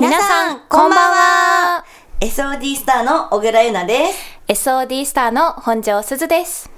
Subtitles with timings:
[0.00, 1.84] 皆さん、こんばんは。
[2.18, 4.12] SOD スターの小倉優奈で
[4.48, 4.68] す。
[4.68, 6.68] SOD スターの本庄すずです。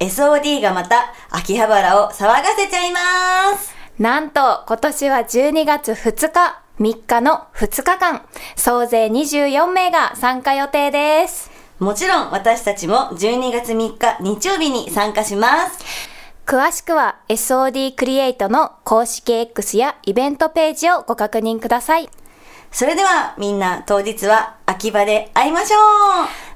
[0.00, 3.72] SOD がまた秋葉原を騒がせちゃいます。
[4.00, 8.22] なんと、今年は12月2日、3日の2日間、
[8.56, 11.52] 総勢24名が参加予定です。
[11.78, 15.78] もちろん私たちも12月3日日曜日に参加します。
[16.44, 22.10] 詳しくは SOD クリエイトの公式 X やイベントページをご確認ください。
[22.74, 25.80] それではみんな当日は秋葉で会いましょう。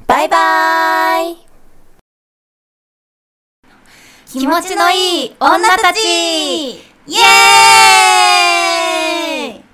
[0.09, 1.37] バイバイ。
[4.27, 6.01] 気持ちのいい女たち。
[6.01, 9.68] イエーイ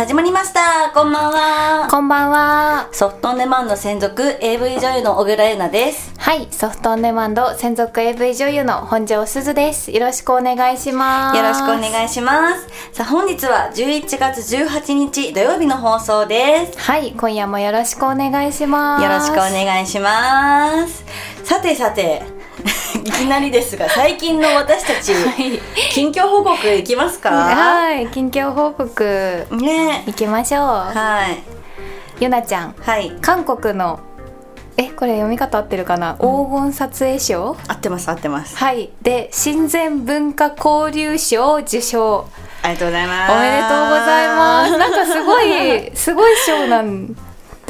[0.00, 2.88] 始まりましたこんばんはこんばんは。
[2.90, 9.90] ソフトオンデマンド専属 AV 女優の小倉優奈ですはい、ソフトオンデマンド専属 AV 女優の本庄すずです。
[9.90, 11.36] よろしくお願いします。
[11.36, 19.04] よろしくお願いしますさあ本日は11月18日土曜日の放送ですはい、今夜もよろしくお願いします。
[19.04, 21.04] よろしくお願いします
[21.44, 22.39] さてさて
[23.04, 25.60] いきなりですが最近の私たち、い。
[25.92, 27.30] 近況報告いきますか？
[27.30, 29.46] はい、近況報告。
[29.52, 30.04] ね。
[30.06, 30.62] 行きましょう。
[30.62, 31.42] はい。
[32.20, 33.16] ゆなちゃん、はい。
[33.22, 34.00] 韓国の
[34.76, 37.56] え、これ読み方合ってるかな、黄金撮影賞？
[37.68, 38.56] 合ってます合ってます。
[38.56, 42.26] はい、で親善文化交流賞を受賞。
[42.62, 43.32] ありがとうございます。
[43.32, 44.76] おめでとうございます。
[44.78, 47.14] なんかすごいすごい賞なん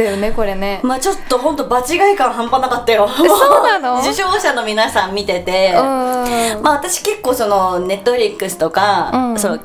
[0.04, 0.80] だよね、これね。
[0.82, 3.06] まあちょっと本当場違い感半端なかったよ。
[3.06, 4.00] そうなの？
[4.02, 5.74] 受賞者の皆さん見てて。
[5.76, 6.62] うん。
[6.62, 9.38] まあ私結構そのネットフリックスとか、うん。
[9.38, 9.58] その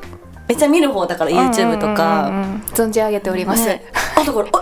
[0.46, 2.50] めっちゃ見る方だから YouTube とか、うんうんうん。
[2.50, 3.84] うん存じ上げております、ね。
[4.14, 4.60] あだから「あ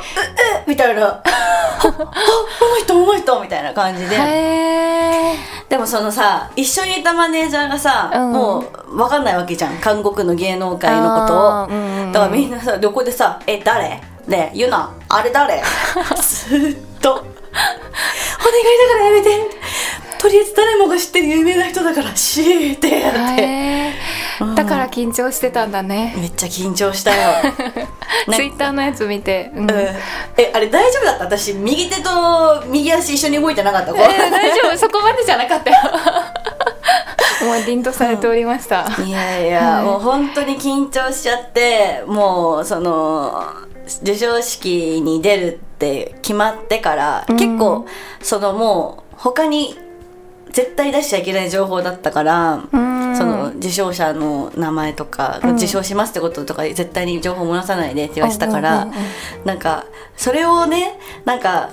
[0.56, 2.04] ええみたいな「ああこの
[2.78, 4.16] 人この人」みたいな感じで、
[5.68, 8.32] でもそのさ一緒にいたマネージャーがさ、うん。
[8.32, 9.74] もう分かんないわけじゃん。
[9.78, 14.00] 韓国の芸能界のことを、うんうんだからみんなさ横でさ「え誰？
[14.26, 15.62] ねえユナあれ誰?
[16.20, 19.74] 」ずーっと「お願いだからやめて。
[20.20, 27.52] とりあえず誰もが知ってる有名な人だからシーってやって、へーだから緊張してたんだね、めっちゃ緊張したよ。
[28.34, 29.70] ツイッターのやつ見て、うん。
[29.70, 29.78] うん。
[30.38, 31.24] えあれ大丈夫だった？
[31.24, 34.78] 私右手と右足一緒に動いてなかった、えー大丈夫？
[34.78, 35.76] そこまでじゃなかったよ。
[37.44, 43.44] もう凛とされておりました、いやいや、もう本当に緊張しちゃってもうその
[43.86, 47.36] 授賞式に出るって決まってから、うん。
[47.36, 47.86] 結構
[48.20, 49.76] そのもう他に
[50.50, 53.16] 絶対出しちゃいけない情報だったから、うん。
[53.16, 55.56] その受賞者の名前とか、うん。
[55.56, 59.46] 受賞しますってこととか絶対に情報漏らさないでって言われてたから、うんうんうんうん。
[59.46, 61.70] なんかそれをねなんか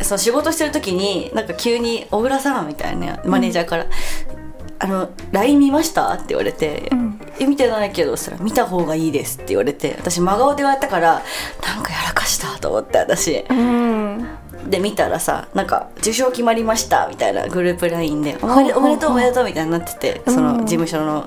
[0.00, 3.86] その仕事してる時になんか急に「小倉さん」みたいなマネージャーから
[4.80, 11.22] 「あの LINE 見ました?」って言われて「んえ見てないけど」そしたら「見た方がいいです」って言われて私真顔で言われたから
[11.66, 13.44] なんかやらかしたと思って私。
[13.48, 14.28] うん。
[14.66, 21.26] で見たらさなんか「受賞決まりました」みたいなグループ LINE で「おめでおめでとうおめでとう」みたいになっててその事務所の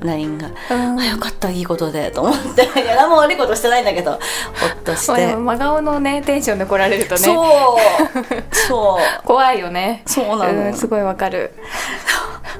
[0.00, 2.62] LINE が「うんあよかったいいことで」と思って。
[2.80, 5.34] いや何も悪いことしてないんだけどほっとして。
[5.34, 7.20] 真顔のねテンションで来られるとね。
[7.20, 8.56] そう。
[8.68, 9.02] そう。
[9.26, 10.02] 怖いよね。
[10.06, 10.68] そうなの。
[10.68, 11.54] んすごいわかる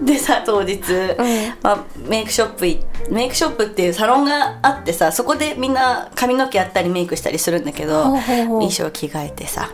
[0.03, 1.17] でさ当日、ん。
[1.63, 2.81] まあ、メイクショップい
[3.11, 9.71] メイクショップっていうサロンがあってさそこでみんな髪の毛やったりメイクしたりするんだけど衣装着替えてさ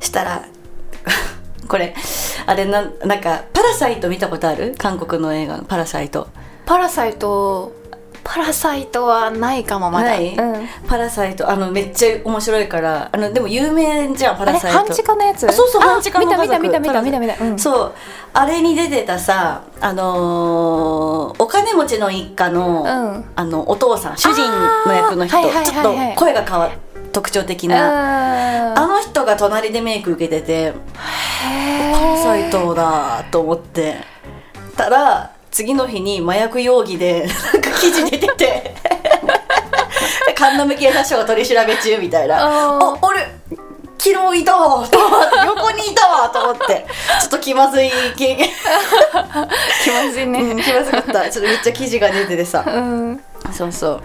[0.00, 0.42] したら
[1.68, 1.94] これ
[2.46, 4.74] あれななんか「パラサイト」見たことある？
[4.78, 6.28] 韓国の映画の「パラサイト」
[6.66, 7.72] パラサイト
[8.28, 10.10] パラサイトはないかもまだ。
[10.10, 14.78] ない、うん、パラサイトあのめっちゃ面白いからあのでも有名じゃんパあれラサイト。
[14.78, 15.48] 半地下のやつ？
[15.48, 17.94] あそうそうあ半地下の見た見た見た見た見た見た、うん、そう。
[18.34, 23.24] あれに出てたさあのーお金持ちの一家の、うん。
[23.34, 24.42] あのお父さん主人
[24.86, 25.66] の役の人、はいはいはいはい。
[25.66, 25.84] ちょっ
[26.14, 26.70] と声が変わ
[27.12, 30.74] 特徴的な、ああの人が隣でメイク受けてて
[32.22, 33.96] 斎藤だと思って。
[34.76, 38.74] たら次の日に麻薬容疑で なんか記事出てて。
[40.36, 42.36] 神奈警察署が取り調べ中みたいな。
[42.44, 42.94] あー。
[42.94, 43.20] あ俺
[43.96, 44.86] 昨日いたわ。
[44.86, 46.86] と思って横にいたわと思って。
[47.22, 48.50] ちょっと気まずい経験、
[49.82, 50.40] 気まずいね。
[50.40, 51.30] うん、気まずかった。
[51.30, 52.62] ちょっとめっちゃ記事が出ててさ。
[52.66, 53.20] うん。
[53.50, 54.02] そうそう。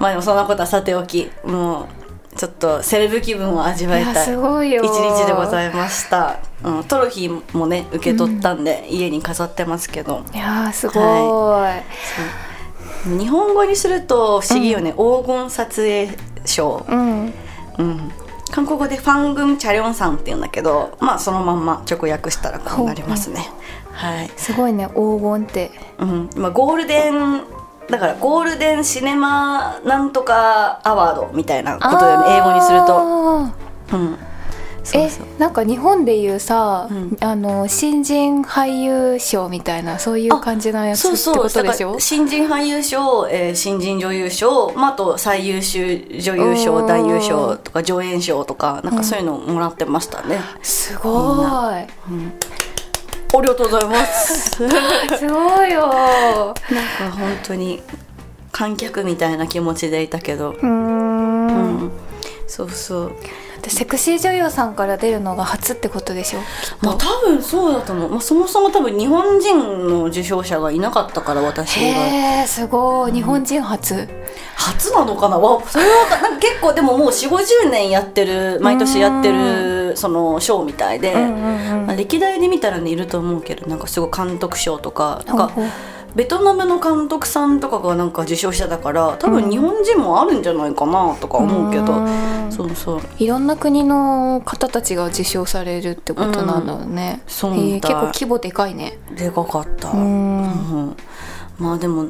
[0.00, 1.30] まあでもそんなことはさておき。
[1.44, 1.99] もう
[2.36, 10.22] ちょっとセレブ気分を味わいいやた一日でございました、うん、トロフィーもね受け取ったんで、家に飾ってますけど。
[10.32, 11.00] いやーすご
[11.68, 16.08] い、日本語にすると不思議よね、黄金撮影
[16.46, 17.32] 賞、うん。
[17.78, 18.10] うん、
[18.50, 23.48] 韓国語でファングンチャリョンさんって言うんだけどまあそのまんま直訳したらこうなりますね、
[23.92, 25.70] はい、すごいね黄金って。
[25.98, 26.30] うん。
[26.36, 27.42] まあ、ゴールデン
[27.90, 32.36] だからゴールデンシネマなんとかアワードみたいなことだよね。
[32.36, 32.96] 英語にすると、
[33.92, 34.16] うん、
[34.84, 35.26] そうそう。
[35.26, 37.16] えなんか日本でいうさ、うん。
[37.20, 41.98] あの新人俳優賞みたいなそういう感じのやつってことでしょ？
[41.98, 46.86] 新人俳優賞、えー新人女優賞、まあ、あと最優秀女優賞うん。
[46.86, 51.86] 男優賞とか助演賞とかなんかそういうのをもらってましたね、すごい
[53.32, 54.50] ありがとうございます。
[54.50, 55.86] すごいよ。
[55.86, 57.82] なんか本当に
[58.50, 61.82] 観客みたいな気持ちでいたけど、うーん。
[61.82, 61.90] うん、
[62.46, 63.12] そうそう
[63.60, 66.40] でセクシー女優さんから出るのが初ってことでしょ？
[66.40, 66.46] きっ
[66.82, 71.82] まあと多分そうだと思う、まあ、そもそも多分日本人の受賞者がいなかったから私が。
[71.86, 73.12] へえすごい。
[73.12, 74.08] 日本人初。
[74.56, 75.38] 初なのかな？
[75.38, 77.36] わそれはなんか 結構でももう4 5
[77.66, 81.26] 0年やってる毎年やってるそのショーみたいで、うんう
[81.82, 85.64] んまあ、歴代で見たらねいると思うけどなんかすごい監督賞とかなんかほう。
[85.64, 85.72] ほう
[86.14, 92.52] ベトナムの監督さんとかがなんか受賞者だから多分日本人もあるんじゃないかなとか思うけど、うん。
[92.52, 93.00] そうそう。
[93.18, 98.98] いろんな国の方たちが受賞されるってことなんだね、そうへえみたい結構規模でかいね。
[99.16, 99.90] でかかった。
[99.90, 100.42] うん。
[100.42, 100.46] う
[100.90, 100.96] ん
[101.58, 102.06] まあでも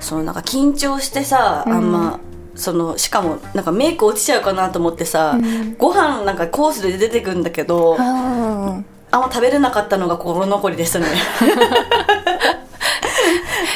[0.00, 2.18] そのなんか緊張してさ、あんま
[2.54, 5.38] そのしかもなんかメイク落ちちゃうかなと思ってさ、
[5.76, 11.06] ご飯なんかコースで出てくんだけど、ああんま食べれなかったのが心残りですね。
[11.06, 12.63] なんか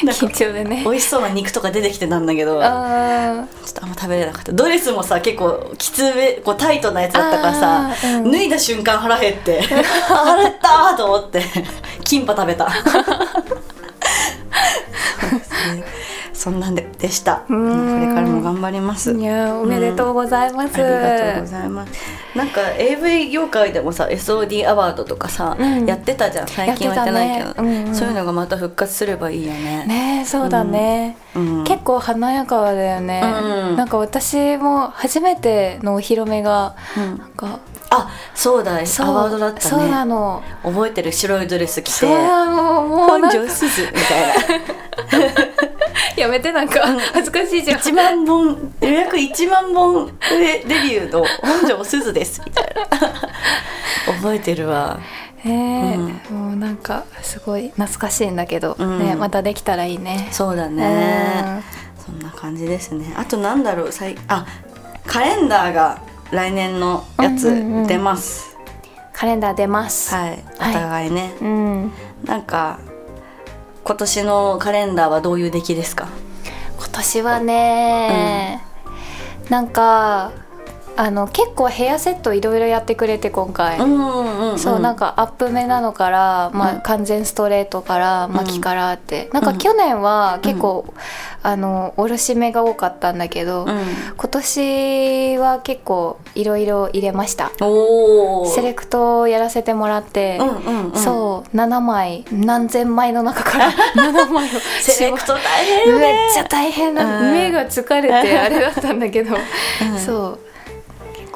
[0.03, 0.83] 緊張でね。
[0.85, 4.53] 美味しそうな肉とか出てきてたんだけどちょあっとあんま食べれなかった。
[4.53, 8.31] ドレスもさ結構きつめこうタイトなやつだったからさ、うん。
[8.31, 9.63] 脱いだ瞬間腹減って
[10.09, 11.43] 腹減ったーと思って
[12.05, 12.69] キンパ食べた
[16.39, 17.43] そんなんででした。
[17.49, 18.01] こん。
[18.01, 19.11] れからも頑張ります。
[19.11, 21.93] ーいやーおめでとうございます、ありがとうございます。
[22.37, 25.85] なんか AV 業界でもさ SOD アワードとかさ、うん。
[25.87, 26.49] やってたじゃん。
[26.49, 27.81] 最近はやってないけど、ね。
[27.83, 27.95] うんうん。
[27.95, 29.85] そういうのがまた復活すればいいよね。
[29.87, 31.65] ねえそうだね、うん。
[31.65, 33.77] 結構華やかだよね、うん。
[33.77, 37.19] なんか私も初めてのお披露目が、うん。
[37.19, 37.59] なんか
[37.91, 38.77] あそうだ。
[38.77, 40.11] アそうワードだったそうなね。
[40.11, 40.43] の。
[40.63, 41.11] 覚えてる。
[41.11, 41.93] 白いドレス着て。
[41.93, 45.45] そうもう本庄すずみたいな
[46.19, 46.81] やめてなんか
[47.13, 47.79] 恥ずかしいじゃん。
[47.79, 52.43] 1万本予約1万本でデビューの本庄すずです。
[52.45, 54.15] みたいな。
[54.15, 54.99] 覚えてるわ。
[55.45, 58.99] えーもうなんかすごい懐かしいんだけど、うん。
[58.99, 60.29] ねまたできたらいいね。
[60.33, 61.63] そうだね。
[62.05, 63.13] そんな感じですね。
[63.17, 64.47] あとなんだろう、さいあ
[65.07, 66.01] カレンダーが
[66.33, 67.87] 来年のやつうんうんうん。
[67.87, 68.57] 出ます。
[69.13, 70.15] カレンダー出ます。
[70.15, 71.35] はい、お互いね。
[71.41, 71.93] うん。
[72.25, 72.79] なんか
[73.89, 76.09] 今年のカレンダーはどういう出来ですか？
[76.77, 78.63] 今年はね、
[79.49, 80.33] なんか
[81.01, 84.59] あの結構ヘアセットいろいろやってくれて今回、んうんうん。
[84.59, 86.81] そうなんかアップ目なのから、まあうん。
[86.81, 90.93] 完全ストレートから巻きからって、なんか去年は結構、
[91.45, 93.79] あのおろし目が多かったんだけど、うん。
[94.17, 97.53] 今年は結構いろいろ入れました。
[98.53, 100.99] セレクトをやらせてもらって、うんうんうん。
[100.99, 104.49] そう7枚何千枚の中から 7枚を
[104.81, 106.19] セレクト大変よめっね。
[106.35, 107.33] ちゃ大変な、うん。
[107.33, 109.37] 目が疲れてあれだったんだけど、
[110.05, 110.39] そう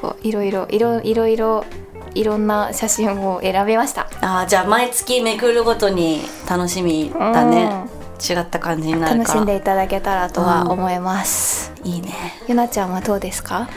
[0.03, 1.65] 結構いろいろいろいろいろ
[2.13, 4.09] いろんな写真を選びました。
[4.21, 7.85] あーじゃあ毎月めくるごとに楽しみだね。
[8.19, 9.09] 違った感じになるか。
[9.11, 9.17] ら。
[9.23, 12.13] 楽しんでいただけたらとは思います、いいね。
[12.47, 13.67] ゆなちゃんはどうですか？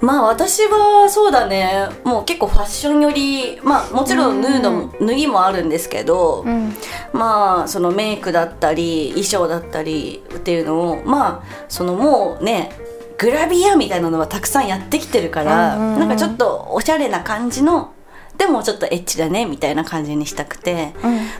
[0.00, 1.88] まあ私はそうだね。
[2.04, 3.60] もう結構ファッションより。
[3.62, 6.72] まあもちろんヌードも脱ぎもあるんですけど、うん。
[7.12, 12.72] まあそのメイクだったり衣装だったりっていうのをまあそのもうね
[13.18, 16.00] グラビアみたいなのはたくさんやってきてるから、うんうんうん。
[16.00, 17.92] なんかちょっとおしゃれな感じの
[18.38, 20.94] でもちょっとエッチだねみたいな感じにしたくて、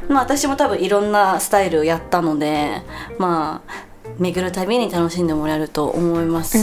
[0.08, 2.82] まあ私も多分いろんなスタイルをやったので
[3.18, 3.84] まあ
[4.18, 6.58] 巡るたびに楽しんでもらえると思います。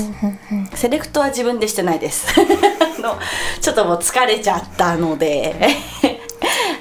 [0.76, 2.28] セレクトは自分でしてないです。
[2.40, 3.18] あの
[3.60, 5.56] ちょっともう疲れちゃったので。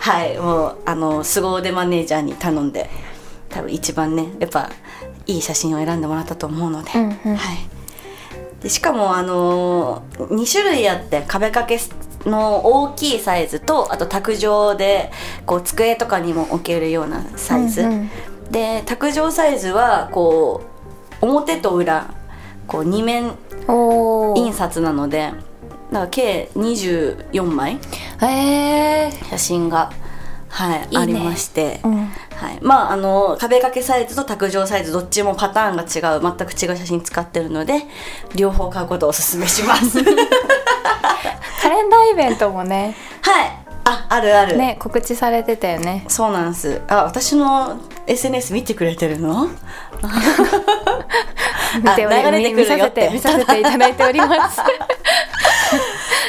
[0.00, 2.88] はいもうあの凄腕マネージャーに頼んで
[3.50, 4.70] 多分一番ねやっぱ
[5.26, 7.37] いい写真を選んでもらったと思うので,、うんうん。
[7.37, 7.58] はい、
[8.62, 11.79] でしかもあの2種類あって壁掛け
[12.29, 15.12] の大きいサイズとあと卓上で
[15.47, 18.11] こう机とかにも置けるようなサイズ、うんうん。
[18.50, 20.62] で卓上サイズはこ
[21.23, 22.12] う表と裏
[22.67, 23.33] こう2面
[24.37, 25.33] 印刷なので
[25.93, 27.79] だから計24枚。
[28.21, 29.25] えー。
[29.31, 29.91] 写真が、
[30.49, 30.99] はいいいね。
[30.99, 32.07] ありまして、うん。
[32.07, 36.21] はい、まああの壁掛けサイズと卓上サイズどっちもパターンが違う。
[36.21, 37.83] 全く違う写真使ってるので
[38.35, 39.99] 両方買うことをおすすめします。
[39.99, 40.14] は い
[41.62, 42.95] カレンダーイベントもね。
[43.85, 46.05] ああるある、ね告知されてたよね。
[46.09, 46.83] そうなんです。
[46.88, 49.49] あ私の SNS 見てくれてるの？
[51.83, 54.61] 見て流れてくて見させていただいております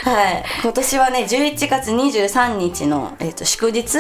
[0.10, 0.44] はい。
[0.64, 4.00] 今年はね11月23日の、えー、と祝日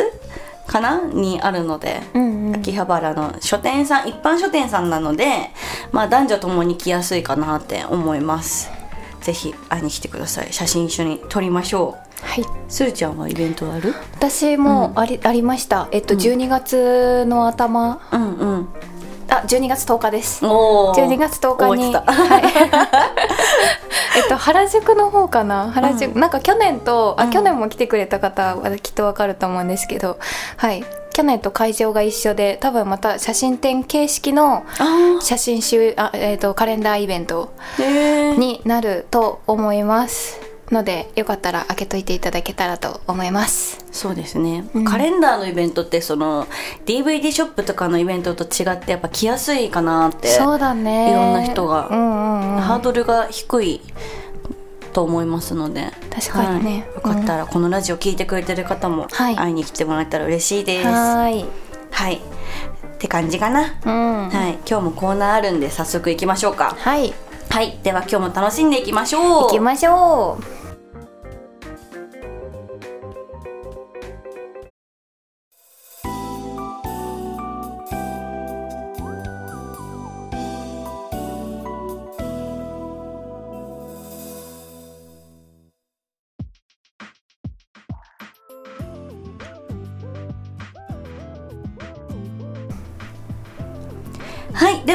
[0.65, 1.01] かな？
[1.05, 2.55] にあるので、うんうん。
[2.55, 5.51] 秋葉原の書店さん一般書店さんなので
[5.91, 8.71] まあ男女ともに来やすいかなって思います。
[9.21, 10.51] ぜひ会いに来てください。
[10.51, 12.25] 写真一緒に撮りましょう。
[12.25, 12.45] はい。
[12.67, 13.93] するちゃんはイベントある？
[14.15, 15.89] 私もあり,、ありました。
[15.91, 18.01] えっと12月の頭。
[18.11, 18.69] うんうん
[19.29, 20.45] あ12月10日です。
[20.45, 21.07] おー。
[21.07, 22.43] 12月10日に、覚はい、
[24.17, 25.71] えっと原宿の方かな？
[25.71, 27.29] 原宿、なんか去年とあ、うん。
[27.31, 30.17] 去年も来てくれた方はきっとわかると思うんですけど。
[30.57, 30.83] はい。
[31.12, 37.51] 去年と会場が一緒で多分また写真展形式のあ写真集あ、えっとカレンダーイベント
[38.38, 40.39] になると思います
[40.71, 43.85] のでよかったら開けといていただけたらと思います。
[43.91, 44.85] そうですね、うん。
[44.85, 46.47] カレンダーのイベントってその
[46.85, 51.11] DVD ショップとかのイベントと違ってやっぱ来やすいかなってそうだね。
[51.11, 51.88] いろんな人が。
[51.89, 52.61] うんうんうん。
[52.61, 53.81] ハードルが低い
[54.93, 55.91] と思いますので。
[56.11, 56.71] 確かにね。
[56.71, 56.95] はい。
[56.95, 59.35] よかったらこのラジオ聞いてくれてる方もはい。
[59.35, 61.45] 会いに来てもらえたら嬉しいです、はーい。
[61.91, 62.15] はい。
[62.15, 62.19] っ
[62.99, 64.29] て感じかな、うん。
[64.29, 64.57] はい。
[64.69, 66.75] 今日もコーナーあるんで早速行きましょうか。
[66.77, 67.13] はい。
[67.49, 67.79] はい。
[67.81, 69.23] では今日も楽しんでいきましょう。
[69.43, 70.58] 行きましょう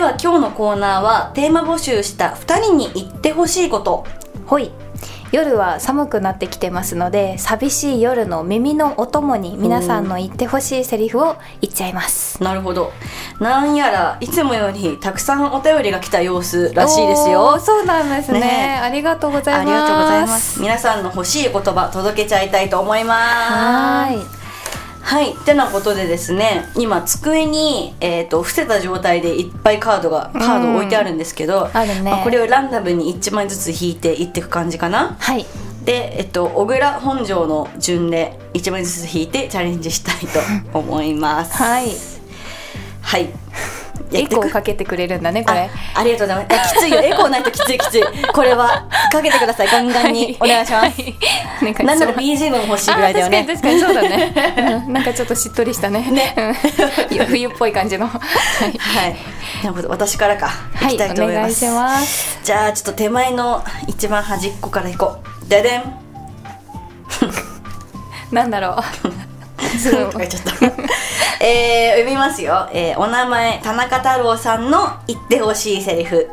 [0.05, 4.05] はいでは今日のコーナーはテーマ募集した2人に言ってほしいこと。
[4.45, 4.71] ほい。
[5.33, 12.43] 夜は寒くなってきてますので寂しい夜の耳のお供に皆さんの言ってほしいセリフを言っちゃいます。
[12.43, 12.93] なるほど。
[13.41, 17.59] なんやらいつもよりたくさんお便りが来た様子らしいですよ。
[17.59, 18.41] そうなんですね。
[18.41, 18.81] ね。
[18.83, 19.61] ありがとうございます。
[19.63, 20.61] ありがとうございます。
[20.61, 23.53] 皆さんの欲しい言葉届けちゃいたいと思います。
[23.53, 24.44] はーい
[25.05, 25.35] はい。
[25.45, 32.11] てなことでですね今机に、えー、と伏せた状態でいっぱいカードがカード置いてあるんですけど、あるね。
[32.11, 35.17] まあこれをランダムに1枚ずつ引いていっていく感じかな？
[35.21, 35.45] はい。
[35.85, 40.17] で、えっと、小倉本庄の順で1枚ずつ引いてチャレンジしたい
[40.73, 41.53] と思います。
[41.63, 41.89] はい。
[43.03, 43.29] はい
[44.13, 45.71] エコーかけてくれるんだねこれ。
[45.95, 46.61] あありがとうございます。
[46.61, 47.01] あきついよ。
[47.03, 48.05] エコーないときついきつい。
[48.33, 49.69] これはかけてください。
[49.69, 50.37] ガンガンに。
[50.41, 53.47] お願いします、はなんなら BGM も欲しいぐらいだよね。
[53.49, 54.35] あ確かにそうだね、
[54.87, 54.93] うん。
[54.93, 56.01] なんかちょっとしっとりしたね。
[56.11, 56.35] ね。
[56.37, 57.27] うん。
[57.27, 58.07] 冬っぽい感じの。
[58.07, 58.21] は
[58.67, 58.79] い。
[58.79, 59.17] はい。
[59.63, 59.89] なるほど。
[59.89, 60.51] 私からか。
[60.83, 60.89] い。
[60.89, 62.39] きたいと思います,、お願いします。
[62.43, 65.49] じゃあちょっと手前の一番端っこからいこう。
[65.49, 65.83] ででん。
[68.33, 68.77] なんだろ
[69.31, 69.34] う
[69.79, 70.19] ちょっと
[71.41, 76.29] えー、読みますよ、えーお名前田中太郎さんの言ってほしいセリフ。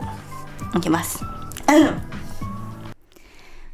[0.76, 1.24] いきます。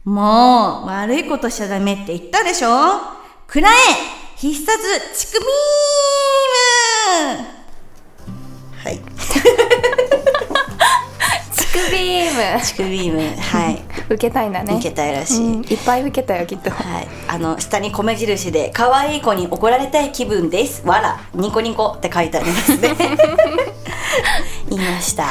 [0.06, 0.14] うん。
[0.14, 2.70] もう悪いことしちゃダメって言ったでしょ？
[3.46, 3.74] くらえ
[4.38, 4.78] 必殺
[5.16, 7.57] チクビーム
[11.92, 12.62] ビーム。
[12.64, 13.42] チクビーム。
[13.42, 13.82] はい。
[14.10, 14.76] 受けたいんだね。
[14.76, 15.62] 受けたいらしい、うん。
[15.64, 16.70] いっぱい受けたよきっと。
[16.70, 22.96] はい、あの下に米印で「可愛い子に怒られたい気分です」「わらニコニコ」って書いてありますね。
[24.70, 25.26] 言いました、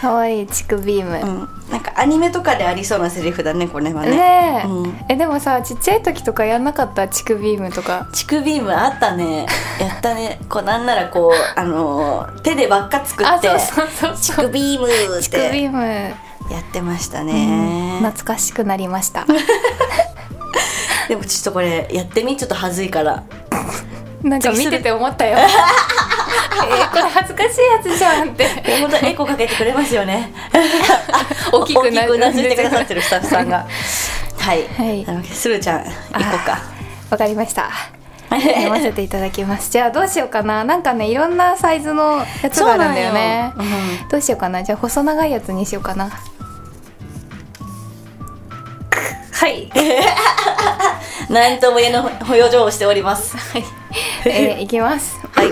[0.00, 1.30] かわいいチクビーム、う
[1.68, 4.10] ん、なんかアニメとかでありそうなセリフだねこれはね。
[4.16, 4.98] ねえ、うん。
[5.10, 7.06] えでもさちっちゃい時とかやんなかった？
[7.08, 9.44] チクビームとかチクビームあったね。
[9.78, 10.40] やったね。
[10.48, 16.14] こうなんならこうあのー手で輪っか作ってあそうそうそうチクビームっチクビてーム、や
[16.60, 17.26] ってましたうん。
[17.26, 19.26] ね、懐かしくなりました。
[21.08, 22.36] でもちょっとこれやってみ？
[22.38, 23.24] ちょっと恥ずいから
[24.22, 25.38] なんか見てて思ったよ。
[25.40, 28.46] えーこれ恥ずかしいやつじゃんって。
[28.80, 30.32] 本当エコかけてくれますよね。
[31.52, 33.66] 大きくうなずいてくださってるスタッフさんが。
[34.38, 35.04] はい、はい。
[35.04, 35.90] なのでするちゃん行こ
[36.34, 36.58] うか。
[37.10, 37.70] わかりました。
[38.30, 39.70] 読ませていただきます。
[39.70, 40.64] じゃあどうしようかな。
[40.64, 43.52] なんかねいろんなサイズのやつがあるんだよね。
[43.56, 44.08] そうなん。
[44.08, 44.62] どうしようかな。
[44.62, 46.10] じゃあ細長いやつにしようかな。
[49.32, 49.70] はい、
[51.30, 53.38] なんとも言えの表情をしております。
[53.38, 53.79] はい
[54.26, 55.16] えーいきます。
[55.32, 55.48] はい。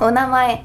[0.00, 0.64] お名前。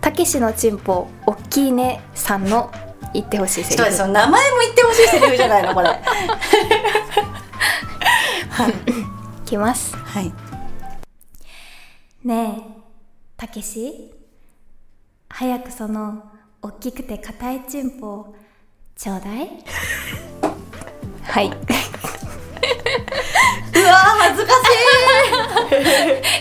[0.00, 2.72] たけしのちんぽおっきいねさんの
[3.14, 3.92] 言ってほしいセリフ。
[3.92, 5.88] その名前も言ってほしいセリフじゃないのこれ。
[5.88, 5.96] は
[8.68, 8.70] い。
[8.70, 9.96] いきます。
[9.96, 10.32] はい。
[12.24, 12.62] ねえ
[13.36, 14.12] たけし。
[15.28, 16.24] 早くその
[16.60, 18.34] おっきくて硬いちんぽを
[18.96, 19.48] ちょうだい。
[21.22, 21.50] はい
[23.74, 24.52] うわ恥ずか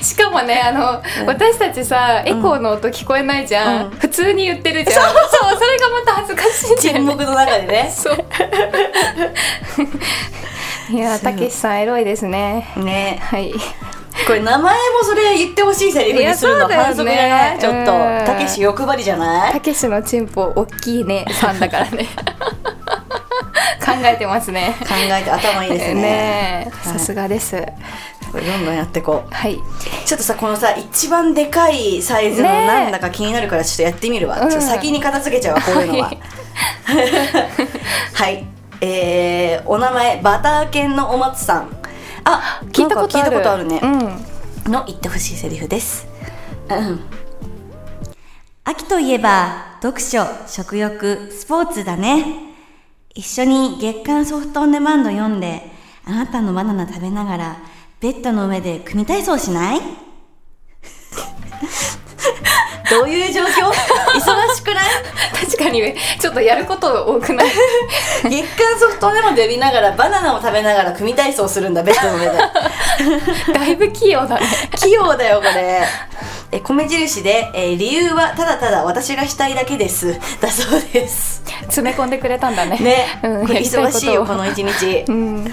[0.01, 3.91] しかもねあの、私たちさエコーの音聞こえないじゃん、うん。
[3.91, 5.01] 普通に言ってるじゃん。
[5.01, 5.13] そう。
[5.13, 6.77] それがまた恥ずかしいね。
[6.77, 7.93] 沈黙の中でね。
[7.95, 8.17] そう。
[10.91, 12.67] いやたけしさんエロいですね。
[12.75, 13.19] ね。
[13.23, 13.53] はい。
[14.27, 17.91] これ名前もそれ言ってほしいセリフにするの反則じゃないちょっうんと。
[18.25, 19.53] たけし欲張りじゃない？
[19.53, 22.07] たけしのチンポ大きいねさんだからね。
[23.09, 23.10] 考
[24.03, 24.75] えてますね。
[24.79, 26.01] 考えて頭いいですね。
[26.01, 26.69] ねえ。
[26.69, 26.93] はい。
[26.93, 27.55] さすがです。
[28.31, 29.33] どんどんやっていこう。
[29.33, 29.59] はい。
[30.05, 34.49] ちょっとさこのさ一番でかいサイズのなんだか気になるからちょっとやってみるわ、うん。
[34.49, 36.05] ちょっと先に片付けちゃうわこういうのは。
[36.05, 36.17] はい。
[38.13, 38.47] はい。
[38.81, 41.69] えー、お名前バター犬のお松さん。
[42.23, 43.27] あ聞いたことある。
[43.27, 43.87] 聞いたことあるね、う
[44.69, 44.71] ん。
[44.71, 46.07] の言ってほしいセリフです。
[46.69, 46.99] うん。
[48.63, 52.50] 秋といえば読書、食欲、スポーツだね。
[53.13, 55.69] 一緒に月刊ソフトオンデマンド読んで、
[56.05, 57.57] あなたのバナナ食べながら、
[57.99, 59.81] ベッドの上で組体操しない？
[62.89, 63.69] どういう状況？
[63.69, 64.85] 忙しくない？
[65.45, 65.81] 確かに
[66.19, 67.47] ちょっとやること多くない？
[68.23, 72.37] 月刊ソフトでも呼びながらバナナを食べながら組体操するんだベッドの上で。
[73.53, 74.45] だいぶ器用だね。
[74.77, 75.81] 器用だよこれ。
[76.53, 80.19] え米印で、えー理由はただただ私がしたいだけです。
[80.41, 81.41] だそうです。
[81.45, 82.77] 詰め込んでくれたんだね。
[82.77, 85.05] ね、うん、忙しいよこの一日。
[85.07, 85.45] うん。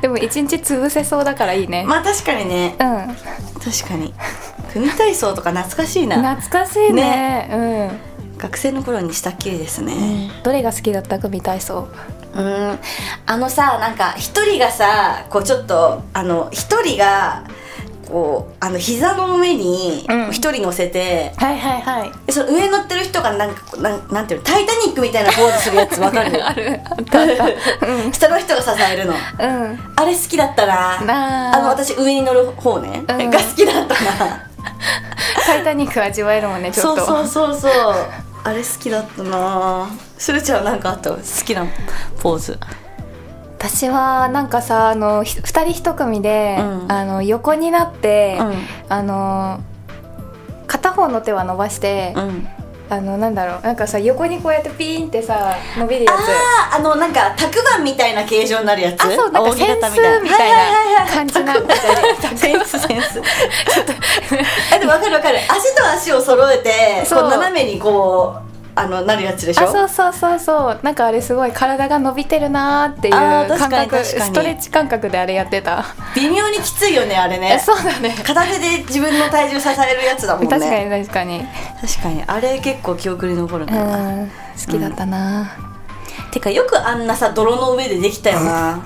[0.00, 2.76] でも一日潰せそうだからいいね、まあ確かにね。
[2.78, 3.16] うん。
[3.60, 4.14] 確かに
[4.72, 6.16] 組体操とか懐かしいな。
[6.36, 7.90] 懐かしいね。
[8.38, 10.30] 学生の頃にしたっきりですね。
[10.36, 10.42] うん。
[10.42, 11.88] どれが好きだった組体操？
[12.34, 12.78] うん。
[13.26, 17.42] あのさなんか一人がさこうちょっとあの一人が
[18.08, 20.30] こうあの膝の上にうん。
[20.30, 22.12] 一人乗せて、はいはいはい。
[22.26, 24.46] でその上乗ってる人がなんかなんなんていうの？
[24.46, 26.38] タイタニックみたいなポーズするやつわかる？
[26.46, 26.80] ある。
[26.84, 27.46] あったあった。
[28.14, 29.14] 下の人が支えるの。
[29.14, 29.92] うん。
[29.96, 31.00] あれ好きだったな。
[31.00, 33.30] なあの私上に乗る方ね、うん。
[33.30, 33.94] が好きだった
[34.26, 34.47] な
[35.46, 37.04] タイタニック味わえるもんねちょっと。
[37.04, 37.94] そうそうそうそう。
[38.44, 39.86] あれ好きだったな。
[40.16, 41.10] するちゃんなんかあった？
[41.10, 41.66] 好きな
[42.20, 42.58] ポーズ。
[43.58, 46.92] 私はなんかさあのひ二人一組で、うん。
[46.92, 48.54] あの横になって、うん。
[48.88, 49.60] あの
[50.66, 52.48] 片方の手は伸ばして、うん
[52.90, 53.62] あのなんだろう。
[53.62, 56.14] なんかさ横にこうやってピーンってさ伸びるやつ。
[56.14, 59.02] あああのなんかたくあんみたいな形状になるやつ？
[59.02, 60.58] あそうなんか扇形センスみたいな。
[61.08, 61.78] 感じなはいはいはい
[62.26, 63.92] はいセンスセンスちょっと
[64.74, 65.38] えでも分かる分かる。
[65.48, 67.28] 足と足を揃えてこう。
[67.28, 68.47] 斜めにこう
[68.78, 69.64] あのなるやつでしょ？
[69.64, 70.80] あそうそうそうそう。
[70.82, 78.14] なんかあれすごい体が伸びてるなーっていう感覚ストレッチ感覚であれやってた、微妙にきついよねあれえねそうだね。
[78.24, 80.48] 片手で自分の体重支えるやつだもんね。
[80.50, 81.46] 確かに確かに。
[81.80, 82.24] 確かに。
[82.26, 85.56] あれ結構記憶に残るうな、ん好きだったな、
[86.30, 88.80] てかよくあんなさ泥の上でできたよな。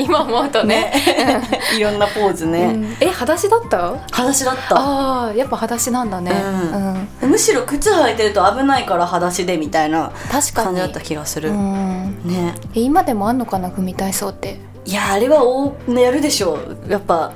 [0.00, 0.92] 今思うとね。
[0.92, 1.60] ね。
[1.76, 2.96] いろんなポーズうね、ん。
[3.00, 3.78] え裸足だった？
[4.12, 4.76] 裸足だった。
[4.78, 7.08] ああやっぱ裸足なんだね、うん。
[7.22, 7.30] うん。
[7.30, 10.66] むしろ靴履いてると危ないから裸足でみたいな確かに。
[10.66, 12.20] 感じだった気がする、うん。
[12.24, 12.54] ね。
[12.74, 14.60] え今でもあんのかな組体操って？
[14.84, 16.54] いやあれはおやるでしょ
[16.88, 16.92] う。
[16.92, 17.32] やっぱ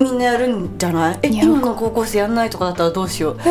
[0.00, 1.18] みんなやるんじゃない？
[1.22, 3.34] え今の高校生やんないとかだったらどうしよう。
[3.34, 3.38] ん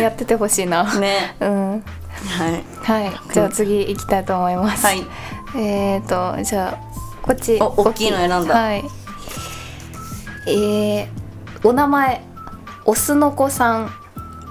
[0.00, 0.82] やっててほしいな。
[0.82, 1.36] うね。
[1.40, 1.80] うん。
[1.80, 2.64] はい。
[2.82, 3.32] はい。
[3.32, 4.86] じゃあ次行きたいと思います。
[4.86, 5.04] はい。
[5.56, 7.58] えーとじゃあこっち。
[7.60, 8.54] お大きいの選んだ。
[8.54, 8.84] はい。
[10.46, 11.08] えー、
[11.68, 12.22] お名前
[12.84, 13.90] オスの子さん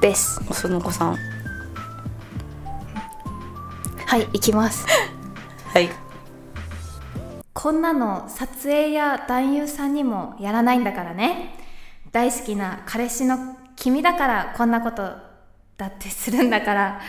[0.01, 0.41] です。
[0.51, 1.17] その子さん。
[4.05, 4.85] はい行きます。
[5.73, 5.89] はい。
[7.53, 11.55] こんなの撮影や男優さんにもやらないんだからね。
[12.11, 15.03] 大好きな彼氏の君だからこんなこと
[15.77, 17.01] だってするんだから、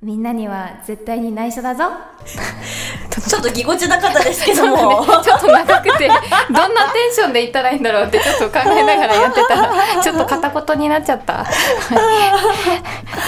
[0.00, 1.86] みんなには絶対に内緒だぞ。
[3.20, 9.72] ちょっとぎこちなかったですけども、ちょっと長くてどんなテンションで言ったらいいんだろうってちょっと考えながらやってたら
[10.02, 11.46] ちょっと片言になっちゃった。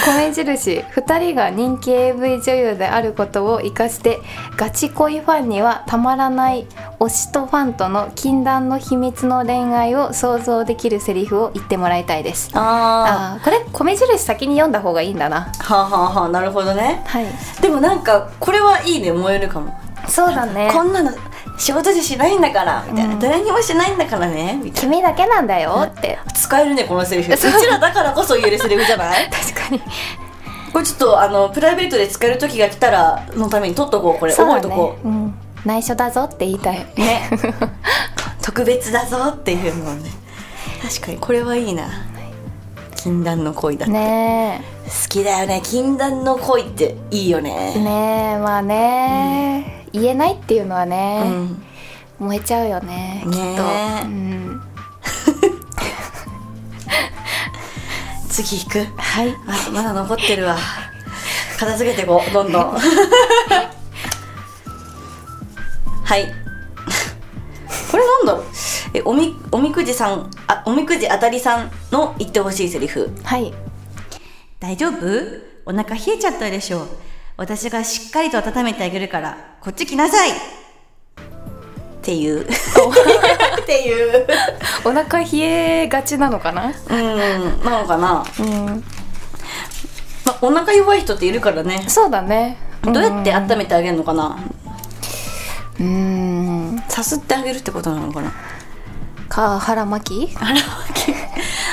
[0.06, 0.84] 米印。
[0.94, 4.20] 2人が人気 AV 女優であることを生かして
[4.56, 6.66] ガチ恋ファンにはたまらない
[7.00, 12.50] 推しとファンとの禁断の秘密の恋愛を想像できるセリフを言ってもらいたいです。
[12.54, 15.52] ああーこれ米印先に読んだ方がいいんだな。
[15.58, 17.02] あはあはあはあなるほどね。
[17.06, 17.26] はい。
[17.60, 19.75] でもなんかこれはいいね燃えるかも
[20.08, 20.70] そうだね。
[20.72, 21.12] こんなの
[21.58, 23.20] 仕事じゃしないんだからみたいな、うん。
[23.20, 26.18] 誰にもしないんだからね君だけなんだよって。
[26.24, 27.32] な使えるねこのセリフ。
[27.32, 27.60] うそう。
[27.60, 29.28] ちらだからこそ言えるセリフじゃない？
[29.30, 29.80] 確かに。
[30.72, 34.32] これちょっとあのプライベートで使える時が来たらのために取っとこうこれ。
[34.32, 36.78] そうだ覚えとこねうん、内緒だぞって言いたい。
[36.78, 37.30] う ね
[38.42, 40.10] 特別だぞっていうのをね。
[40.82, 41.84] 確かにこれはいいな。
[42.96, 45.60] 禁断の恋だって、ね好きだよね。
[45.64, 47.72] 禁断の恋っていいよね。
[47.76, 51.62] ねえまあね、言えないっていうのはうね、ん。
[52.18, 54.62] 燃えちゃうよねきっと、うん、
[58.30, 58.78] 次行く？
[58.96, 59.34] はい。
[59.46, 60.56] あまだ残ってるわ。
[61.58, 62.62] 片付けていこうどんどん。
[66.04, 66.26] はい。
[67.90, 68.44] これなんだろう？
[68.94, 73.10] えおみおみくじさんあおみくじあたりさんの言ってほしいセリフ。
[73.24, 73.52] はい。
[74.58, 74.94] 大丈夫？
[75.66, 76.86] お腹冷えちゃったでしょ
[77.36, 80.30] 私がしっかりと温めてあげるからこっち来なさい。
[80.30, 80.34] っ
[82.02, 82.42] ていう。
[82.42, 82.46] っ
[83.66, 84.26] ていう。
[84.84, 86.72] お腹冷えがちなのかな？
[86.88, 88.84] うんなのかな、うん。
[90.24, 91.84] まあ、お腹弱い人っているからね。
[91.88, 92.58] そうだね。
[92.82, 94.38] どうやって温めてあげるのかな？
[95.80, 96.82] うーん。
[96.88, 98.32] さすってあげるってことなのかな？
[99.28, 100.34] か腹巻き？
[100.36, 101.05] 腹巻き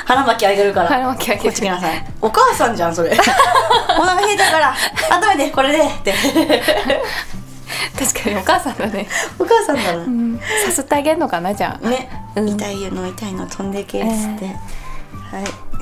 [0.05, 0.89] 腹巻きあげるから。
[0.89, 1.43] 腹巻きあげる。
[1.43, 2.05] こっち来なさい。
[2.21, 3.11] お母さんじゃんそれ。
[3.97, 4.75] お腹冷えたから
[5.11, 6.13] 温めてこれでって。
[7.97, 9.07] 確かにお母さんだね、
[9.39, 11.87] お母さんだな、うん、さすってあげるのかなじゃあ。
[11.87, 12.49] ね、うん。
[12.49, 14.55] 痛いの痛いの飛んでけっつって、はい。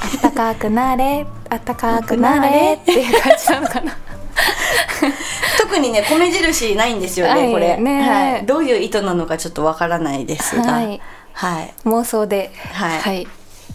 [0.01, 3.97] あったかくなれあったかくなれっていう感じなのかな。
[5.59, 8.01] 特にね米印ないんですよね、はいこれ、ね。
[8.01, 10.63] はい、どういう意図なのかちょっとわからないですが。
[10.63, 11.01] はい。
[11.33, 11.73] はい。
[11.85, 12.51] 妄想で。
[12.73, 13.27] はい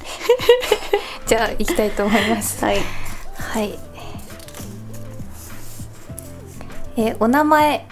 [1.26, 2.64] じゃあ行きたいと思います。
[2.64, 2.80] はい。
[3.36, 3.78] はい。
[6.96, 7.86] えーお名前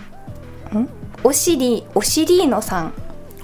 [0.72, 0.88] ん？
[1.22, 2.92] おしりおしりーのさん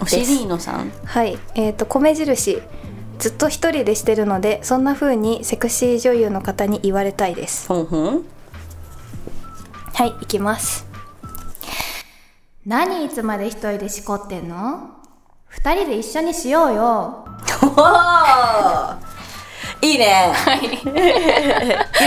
[0.01, 0.91] おしりーのさん？
[1.05, 1.39] はい。
[1.55, 2.63] えっ、と米印。
[3.19, 7.69] ずっと一人でしてるのでそんな風にセクシー女優の方に言われたいです。
[7.69, 8.25] ほんほん。
[9.93, 10.87] はい行きます。
[12.65, 14.91] 何いつまで一人でしこってんの？
[15.49, 17.27] 二人で一緒にしようよ
[17.63, 18.97] おー
[19.83, 20.31] いいね、
[20.85, 20.93] 言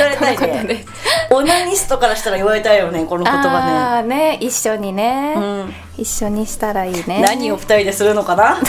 [0.03, 0.85] われたいね。
[1.31, 5.73] オナニストからしたら言われたいよねこの言葉あーね一緒にね、うん。
[5.97, 7.21] 一緒にしたらいいね。
[7.23, 8.59] 何を二人でするのかな？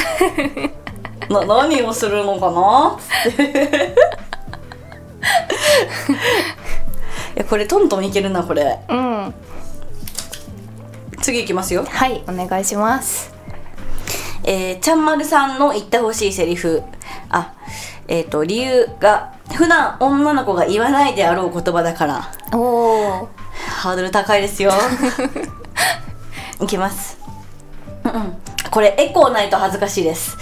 [1.28, 2.98] な何をするのかな？
[7.36, 8.78] いやこれトントンいけるなこれ。
[8.88, 9.34] うん。
[11.20, 11.84] 次いきますよ。
[11.86, 13.33] はいお願いします
[14.44, 16.82] えー、ちゃんまるさんの言ってほしいセリフ。
[17.30, 17.54] あ
[18.06, 22.30] えっ、と理由が普段女の子が言わないであろう言葉だから。
[22.52, 22.58] お
[23.22, 23.28] お
[23.80, 24.72] ハードル高いですよ。
[26.60, 27.18] いきます。
[28.04, 28.36] うんうん。
[28.70, 30.36] これエコーないと恥ずかしいです。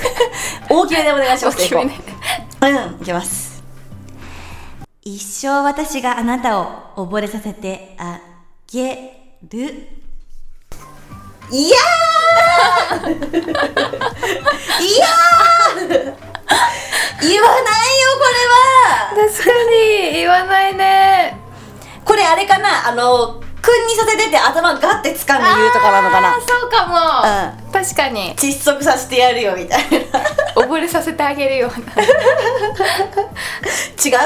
[0.70, 1.82] 大きめでお願いしますエコー。
[1.82, 3.62] うんいきます。
[5.02, 8.20] 一生私があなたを溺れさせてあ
[8.72, 9.12] げ
[9.50, 9.58] る。
[9.60, 12.17] いやーいやー
[17.20, 18.28] 言わないよこれ
[19.18, 19.28] は！
[19.28, 21.36] 確かに言わないね。
[22.04, 22.88] これあれかな？
[22.88, 26.34] あの君にさせてて頭ガッて掴んで言うとかなのかな？
[26.40, 26.96] そうかも、
[27.68, 28.34] う確かに。
[28.36, 29.98] 窒息させてやるよみたいな。
[30.62, 31.86] 溺れさせてあげるような。
[34.04, 34.16] 違う？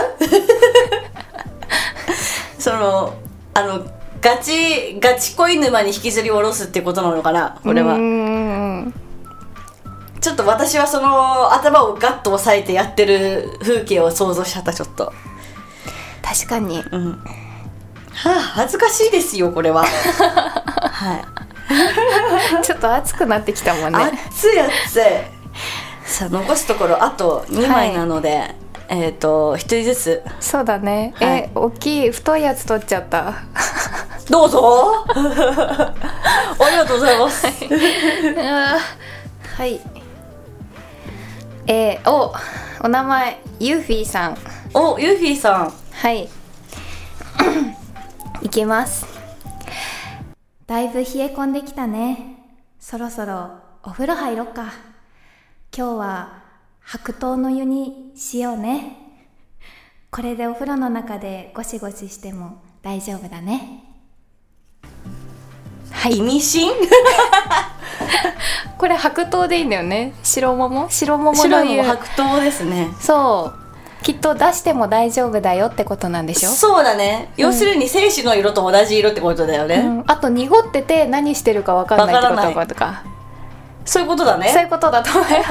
[2.59, 3.15] その
[3.55, 3.85] あの
[4.21, 7.59] ガチガチ恋沼に引きずり下ろすってことなのかな？
[7.63, 7.95] これは。
[7.95, 8.95] うーん
[10.21, 15.13] ちょっと私はその頭をガッと押さえてやってる風景を想像しちゃったちょっと。
[16.23, 16.79] 確かに。
[16.93, 17.13] うん。
[18.15, 19.83] はあ恥ずかしいですよこれは。
[20.93, 21.25] はい。
[22.63, 24.13] ちょっと熱くなってきたもんね。
[24.29, 25.03] 熱い熱い。
[26.05, 28.55] さあ残すところあと2枚なので、
[28.89, 30.23] えっ、と1人ずつ。
[30.41, 31.39] そうだね、はい。
[31.39, 33.35] え大きい太いやつ取っちゃった。
[34.31, 35.05] どうぞ。
[35.09, 35.95] あ
[36.71, 37.47] りがとうございます。
[39.57, 39.81] はい。
[41.67, 42.35] えー、お
[42.83, 43.41] お名前。
[43.61, 44.37] ユーフィーさん。
[44.75, 45.73] おユーフィーさん。
[45.93, 46.29] はい。
[48.43, 49.07] いきます。
[50.67, 52.39] だいぶ冷え込んできたね。
[52.81, 53.51] そろそろ
[53.85, 54.73] お風呂入ろっか。
[55.77, 56.42] 今日は
[56.85, 58.99] 白桃の湯にしようね。
[60.11, 63.85] これでお風呂の中でゴシゴシしても大丈夫だね。
[66.11, 66.71] 意味深
[68.77, 70.13] これ白桃でいいんだよね。
[70.23, 70.89] 白桃？
[70.91, 71.77] 白桃の白湯。
[71.79, 72.89] の白桃ですね。
[73.01, 74.05] そう。
[74.05, 76.51] きっと出しても大丈夫だよってことなんでしょ？
[76.51, 77.33] そうだね。
[77.37, 82.55] 要するに精子の色と同じ色ってことだよね、うん、あと濁ってて何してるか分かんないってわからない。
[82.55, 83.05] ことか
[83.85, 85.47] そういうことだそういねうことだと思います。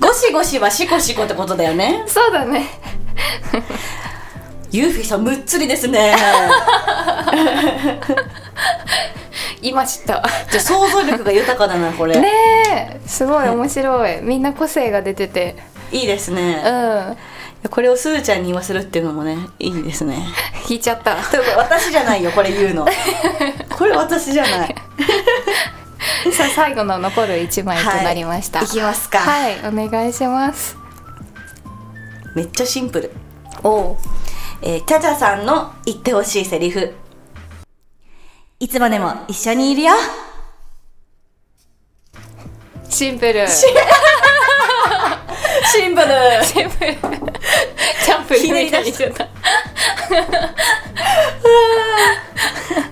[0.00, 2.04] ゴシゴシはシコシコってことだよね。
[2.06, 2.66] そうだね。
[4.70, 6.14] ユーフィーさんむっつりですね。
[9.60, 10.22] 今知った。
[10.50, 12.28] じゃあ想像力が豊かだなこれ、ね
[12.70, 13.00] え。
[13.06, 14.20] すごい面白い。
[14.22, 15.56] みんな個性が出てて。
[15.92, 16.62] いいですね、
[17.64, 17.70] うん。
[17.70, 20.26] これをすーちゃんに言わせるっていうのもねいいですね。
[20.68, 21.16] 引いちゃった。
[21.56, 22.86] 私じゃないよこれ言うの。
[23.76, 24.74] これ私じゃない
[26.32, 28.60] さあ最後の残る1枚となりました。
[28.60, 29.18] はいいきますか。
[29.18, 30.76] はいお願いします。
[32.34, 33.12] めっちゃシンプル。
[33.62, 33.96] お
[34.62, 36.94] えー、チャチャさんの言ってほしいセリフ。
[38.58, 39.92] いつまでも一緒にいるよ。
[42.88, 43.46] シンプル。
[43.48, 43.74] シン
[45.94, 46.06] プル。
[46.44, 46.96] シンプル。
[48.04, 48.40] チャンプル。
[48.40, 49.28] ひねり出しちゃった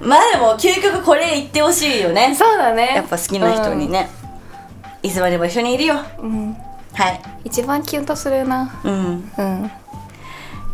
[0.00, 2.34] まあでも究極これ言ってほしいよね。
[2.36, 2.92] そうだね。
[2.96, 4.10] やっぱ好きな人にね、
[5.02, 5.96] いつまでも一緒にいるよ。
[6.18, 6.56] うん、うん
[6.92, 7.20] はい。
[7.44, 8.80] 一番キュンとするな。
[8.84, 9.32] うん。
[9.38, 9.70] うん。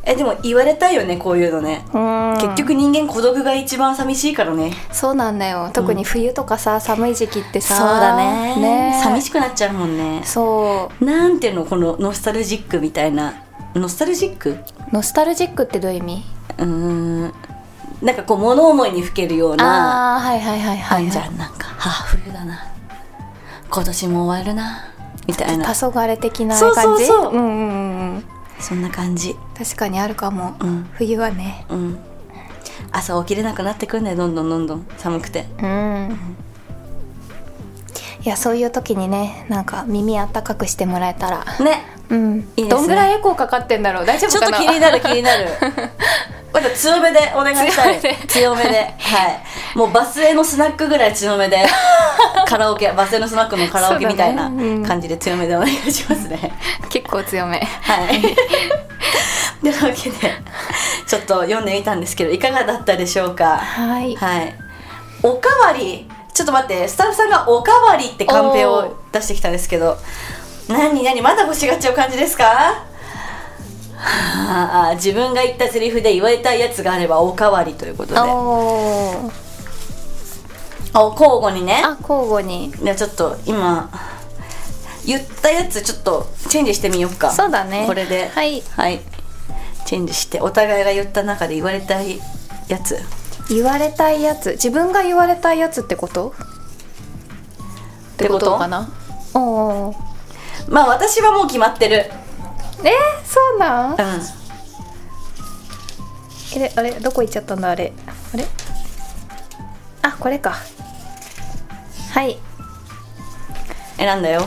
[0.09, 2.35] えでも言われたいよねこういうのね、うん。
[2.41, 4.73] 結局人間孤独が一番寂しいからね。
[4.93, 5.71] そうなんだよ。
[5.73, 8.57] 特に冬とかさ、寒い時期ってさそうだね。
[8.57, 9.01] ね。
[9.03, 10.23] 寂しくなっちゃうもんね。
[10.25, 11.05] そう。
[11.05, 13.35] なんていうのこのノスタルジックみたいな。
[13.75, 14.57] ノスタルジック？
[14.93, 16.25] ノスタルジックってどういう意味？
[16.59, 16.67] うー
[17.27, 17.35] ん
[18.03, 21.37] なんかこう物思いにふけるようなああはいはいはいあはい、んじゃん。
[21.39, 22.67] なんか「はあ冬だな。
[23.71, 24.85] 今年も終わるな」
[25.27, 27.07] みたい黄な昏的なそう感じ？
[27.07, 27.37] そうそうう。
[27.37, 28.25] んうんうんうん。
[28.61, 29.35] そんな感じ。
[29.59, 30.89] 確かにあるかも、うん。
[30.93, 31.65] 冬はね。
[31.69, 31.99] うん。
[32.93, 34.87] 朝起きれなくなってくんねどんどんどんどん。
[34.99, 35.47] 寒くて。
[35.61, 36.19] うん。
[38.25, 41.45] いやそういう時にねなんか耳あったかくしてもらえたら。
[41.61, 42.49] ねうん。
[42.57, 42.71] いいね。
[42.71, 44.07] どんぐらいエコーかかってんだろう。
[44.07, 45.47] 大丈夫ちょっと気になる 気になる。
[46.53, 48.01] まだ強めでお願いしたい。
[48.01, 48.27] 強めで。
[48.29, 48.95] 強めで。
[48.99, 49.29] は
[49.75, 49.79] い。
[49.79, 51.67] もうバスへのスナックぐらい強めで。
[52.49, 54.45] カラオケバスへのスナックのカラオケみたいな
[54.87, 56.53] 感じで強めでお願いしますね。
[56.89, 57.59] 結構強め。
[57.59, 58.23] はい。
[59.61, 60.35] というわけで
[61.07, 63.57] ちょっと読んでみたんですけどいかがだったでしょうか？
[63.59, 64.15] はい。
[64.17, 64.55] はい。
[65.23, 66.09] おかわり。
[66.33, 69.97] ちょっと待ってスタッフさんがおかわりってカンペを出してきたんですけど
[70.69, 72.45] 何何まだ欲しがっちゃう感じですか？
[73.99, 78.21] はあ自分が言ったセリフで言われたいやつがあればおかわりということで。
[78.21, 79.47] おー。
[80.99, 81.83] お交互にね。
[81.85, 82.73] あ交互に。
[82.73, 83.91] じゃあちょっと今
[85.05, 87.31] 言ったやつちょっとチェンジしてみようか。
[87.31, 87.87] そうだね。
[87.87, 88.29] これで。
[88.29, 88.63] はい。
[88.77, 89.01] はい。
[89.87, 92.19] チェンジしてお互いが言った中で言われたい
[92.69, 92.99] やつ。
[93.49, 94.53] 言われたいやつ。
[94.53, 96.35] 自分が言われたいやつってこと？
[98.15, 98.91] ってことかな？
[99.35, 100.16] おー
[100.69, 101.97] まあ私はもう決まってる。
[101.97, 103.91] えー、そうなん？
[103.93, 103.97] うん。
[106.55, 107.71] えれあれどこ行っちゃったんだ？
[107.71, 107.93] あれ？
[108.35, 108.45] あれ？
[110.03, 110.57] あこれか。
[112.13, 112.39] はい。
[113.97, 114.45] 選んだよ。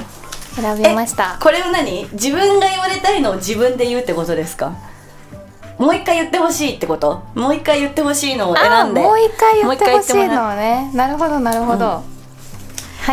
[0.55, 1.38] 選びました。
[1.41, 2.08] これは何？
[2.13, 4.73] 自分が言われたいのを自分で言うってことですか？
[5.77, 7.23] もう一回言ってほしいってこと？
[7.36, 9.01] もう一回言ってほしいのを選んで。
[9.01, 10.91] あもう一回言ってほしいのね。
[10.93, 12.03] なるほどなるほど、は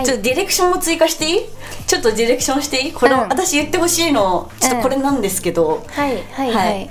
[0.03, 1.41] うちょっとディレクションも追加していい？
[1.87, 2.93] ちょっとディレクションしていい？
[2.93, 4.51] これ、うん私言ってほしいの。
[4.61, 6.91] ちょっとこれなんですけど、はいはいはい、はい。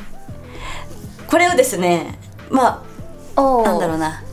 [1.28, 2.18] これをですね
[2.50, 2.84] ま
[3.36, 4.24] あなんだろうな。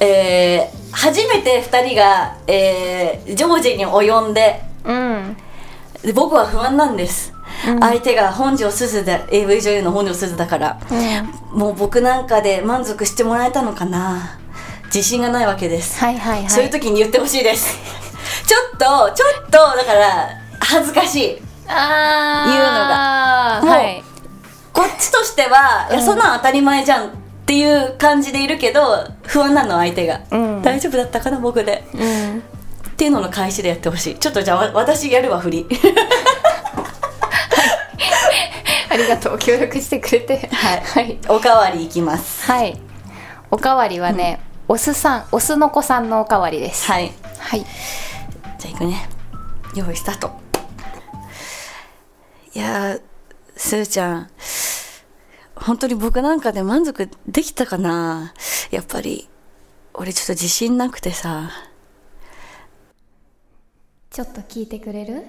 [0.00, 4.62] えー、初めて2人が、えー、ジョージに及んで。
[4.84, 5.36] うん。
[6.02, 7.34] で僕は不安なんです、
[7.78, 10.80] 相手が本庄すずで AV 女優の本庄すずだから、
[11.52, 14.38] もう僕なんかで満足してもらえたのかな。
[14.86, 16.50] 自信がないわけです、はいはいはい。
[16.50, 17.76] そういう時に言ってほしいです
[18.50, 21.26] ちょっとちょっとだから恥ずかしい。
[21.28, 23.60] 言うのが。
[23.62, 24.02] もうはい。
[24.72, 27.10] こっちとしては、いやそんなん当たり前じゃんっ
[27.46, 30.62] ていう感じでいるけど不安なの相手が、うん。
[30.62, 31.84] 大丈夫だったかな僕で。
[31.94, 32.42] うんっ
[32.96, 34.18] ていうのの開始でやってほしい。
[34.18, 35.66] ちょっとじゃあわ私やるわ振り
[38.90, 40.48] ありがとう協力してくれて。
[40.52, 42.50] はい、はい、おかわりいきます。
[42.50, 42.76] はい、
[43.52, 46.90] おかわりはね、お酢さんお酢の子さんのおかわりです。
[46.90, 47.12] はい。
[47.38, 47.64] はい
[48.60, 49.08] じゃあいくね。
[49.74, 50.30] 用意スタート。
[52.54, 53.02] いやー
[53.56, 54.30] すーちゃん。
[55.56, 58.34] 本当に僕なんかで満足できたかな？
[58.70, 59.30] やっぱり
[59.94, 61.50] 俺ちょっと自信なくてさ。
[64.10, 65.22] ちょっと聞いてくれる、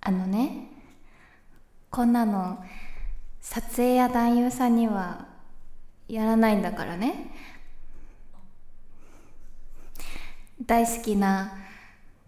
[0.00, 0.70] あのね
[1.88, 2.64] こんなの
[3.40, 5.28] 撮影や男優さんには
[6.08, 7.30] やらないんだからね
[10.64, 11.52] 大好きな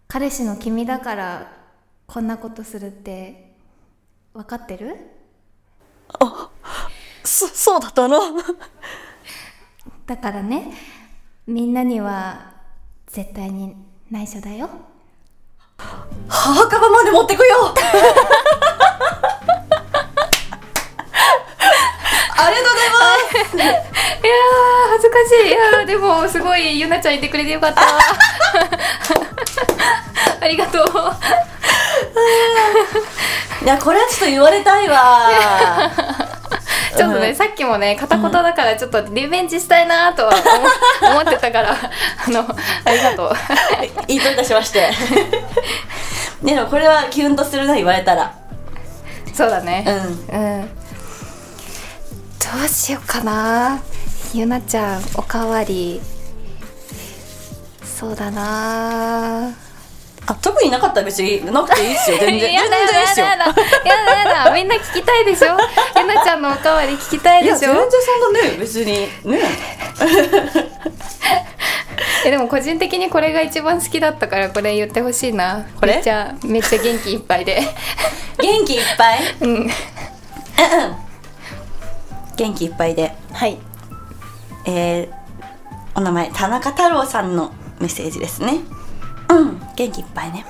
[0.07, 1.53] 彼氏の君だから
[2.07, 3.55] こんなことするって
[4.35, 4.97] 分かってる？
[7.25, 8.19] そそうだったの？
[10.07, 10.73] だからね
[11.47, 12.55] みんなには
[13.07, 13.77] 絶対に
[14.11, 14.69] 内緒だよ。
[16.29, 17.47] 墓場まで持ってくよ
[22.37, 22.79] ありがとうご
[23.57, 23.88] ざいます
[24.23, 25.49] 恥ずかしい。
[25.49, 27.83] いやーでもすごいゆなちゃんいてくれてよかった。
[30.41, 30.89] ありがとう。
[33.65, 35.29] いやこれはちょっと言われたいわ。
[36.97, 40.33] ちょっとね、さっきもね片言だからちょっとリベンジしたいなとは
[41.03, 41.77] 思思ってたから
[42.27, 42.45] あの
[42.85, 43.37] ありがとう。
[44.11, 44.91] いいといたしまして。
[46.43, 48.33] でもこれはキュンとするな言われたら。
[49.35, 49.85] そうだね。
[49.87, 49.91] う
[50.35, 50.37] ん。
[50.37, 50.67] うん。
[50.67, 50.73] ど
[52.65, 53.81] うしようかな
[54.35, 56.01] ゆなちゃんおかわり。
[57.83, 59.49] そうだな
[60.27, 62.19] あ特になかったら別になくていいですよ。
[62.19, 63.53] 全然 全やだやだやだやだ
[64.41, 64.51] やだ。
[64.55, 65.57] みんな聞きたいでしょ？
[65.99, 67.59] ゆなちゃんのおかわり聞きたいでしょ？
[67.59, 67.77] 全然
[68.23, 69.41] そんなね別にね。
[72.25, 75.67] えでも個人的にこれが一番好きだったからこれ言ってほしいな。
[75.81, 75.95] これ？
[75.95, 77.63] めっちゃめっちゃ元気いっぱいで。
[78.41, 79.21] 元気いっぱい？
[79.41, 79.71] うん。
[82.37, 83.13] 元気いっぱいで。
[83.33, 83.59] はい
[84.71, 85.11] えー、
[85.95, 88.61] お名前田中太郎さんのメッセージですね。
[89.31, 90.45] うん元気いっぱいね。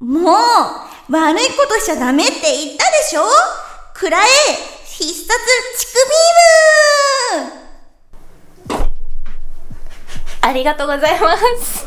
[0.00, 0.32] も
[1.08, 3.22] う、悪いことしちゃダメって言ったでしょ？
[3.94, 4.22] くらえ、
[4.84, 5.28] 必殺
[5.78, 5.92] チク
[8.68, 8.78] ビー。
[8.78, 8.82] ム
[10.40, 11.86] ありがとうございます。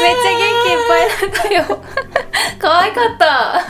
[0.00, 1.82] めっちゃ元気いっぱいだったよ。
[2.60, 3.62] 可愛かった。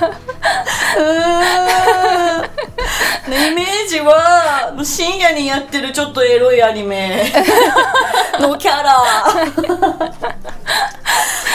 [1.00, 2.53] ね
[3.26, 7.32] イメージは深夜にやってるちょっとエロいアニメ。
[8.40, 9.02] のキャラ。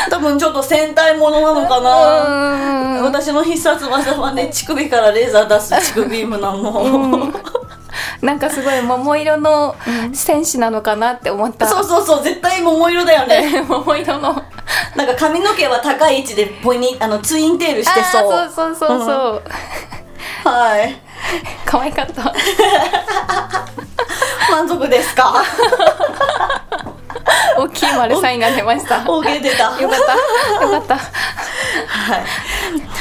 [0.09, 1.89] 多分ちょっと戦隊ものなのかな。
[3.03, 7.31] 私の必殺技はね乳首からレーザー出す乳首ビームなの、
[8.21, 9.75] なんかすごい桃色の
[10.13, 13.63] 戦士なのかなって思った、そうそうそう絶対桃色だよね。
[13.67, 14.43] 桃色の。
[14.95, 18.31] なんか髪の毛は高い位置でポイにあのツインテールしてそう。
[18.53, 19.41] そうそうそうそう、
[20.43, 21.01] はい
[21.65, 22.33] 可愛かった
[24.51, 25.43] 満足ですか？
[27.57, 29.97] 大きい丸サインが出ましたよか OK 出たったよか
[30.77, 32.23] ったはい。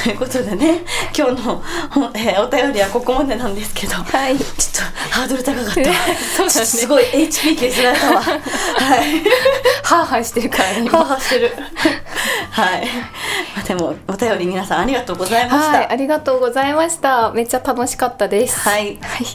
[0.04, 0.84] ということでね、
[1.16, 5.80] 今日の、ほんえーお便りはここまでなんですけど、はいちょっとハードル高かった。
[6.44, 8.20] ねすごい HP 削られたわ。
[8.20, 8.30] はい。
[9.84, 11.52] ハーハーしてるからねハーハーしてる。
[12.50, 12.88] はい。
[13.58, 15.78] まあでも、お便り皆さんありがとうございました。
[15.78, 18.96] はいありがとうございましためっちゃ楽しかったですはい。
[18.98, 19.26] はい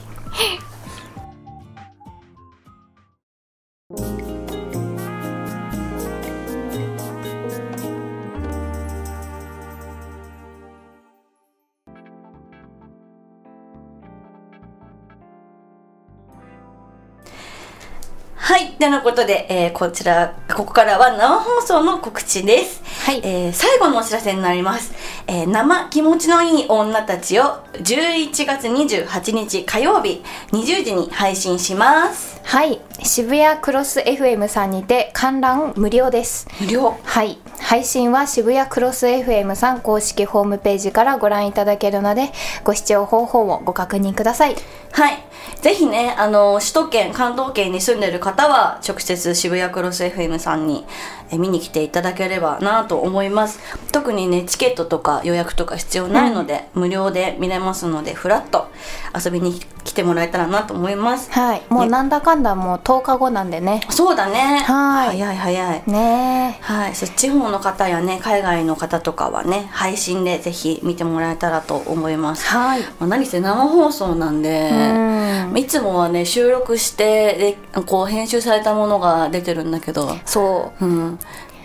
[18.45, 18.71] はい。
[18.73, 22.83] てなことで、えーこちら、ここからは生放送の告知です。
[23.05, 24.91] はいえー最後のお知らせになります。
[25.27, 32.41] えー生気持ちのいい女たちを11月28日火曜日20時に配信します。
[32.43, 36.97] はい渋谷クロス FM さんにて観覧無料です無料？
[37.05, 42.33] はい配信は渋谷クロス FM さん公式ホームページからご覧いただけるので
[42.65, 44.55] ご視聴方法をご確認ください
[44.91, 45.23] はい。
[45.61, 50.85] ぜひね、あの、首都圏、関東圏に住んでる方は、直接渋谷クロス FM さんに
[51.31, 53.59] え見に来ていただければなと思います。
[53.91, 58.67] 特にね、チケットとか予約とか必要ないので、無料で見れますので、ふらっと
[59.13, 61.31] 遊びに来てもらえたらなと思います。
[61.31, 61.61] はい。
[61.69, 61.89] もうね。
[61.89, 63.81] なんだかんだもう10日後なんでね。
[63.89, 64.63] そうだね。
[64.65, 65.19] はい。
[65.19, 65.83] 早い早い。
[65.87, 66.57] ね。
[66.61, 72.47] はい、そう地方の方やね海外の方とかはね配信でぜひ見てもらえたらと思います。
[72.47, 72.81] はい。
[72.81, 75.57] まあ何せ生放送なんで、うん。
[75.57, 80.85] いつもはね収録してでこう編集されたものが出てるんだけど、そう。
[80.85, 81.19] うん、